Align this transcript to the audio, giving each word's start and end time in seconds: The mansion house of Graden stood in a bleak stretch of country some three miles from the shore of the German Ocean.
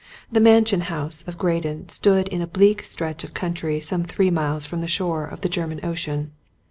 The 0.31 0.39
mansion 0.39 0.81
house 0.81 1.23
of 1.27 1.37
Graden 1.37 1.87
stood 1.89 2.27
in 2.29 2.41
a 2.41 2.47
bleak 2.47 2.81
stretch 2.83 3.23
of 3.23 3.35
country 3.35 3.79
some 3.79 4.03
three 4.03 4.31
miles 4.31 4.65
from 4.65 4.81
the 4.81 4.87
shore 4.87 5.25
of 5.25 5.41
the 5.41 5.47
German 5.47 5.79
Ocean. 5.85 6.31